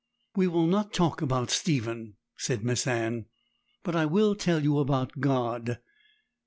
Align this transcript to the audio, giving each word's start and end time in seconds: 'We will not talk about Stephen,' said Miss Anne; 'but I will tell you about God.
'We 0.35 0.47
will 0.47 0.65
not 0.65 0.93
talk 0.93 1.21
about 1.21 1.51
Stephen,' 1.51 2.15
said 2.35 2.63
Miss 2.63 2.87
Anne; 2.87 3.27
'but 3.83 3.95
I 3.95 4.07
will 4.07 4.33
tell 4.33 4.63
you 4.63 4.79
about 4.79 5.19
God. 5.19 5.77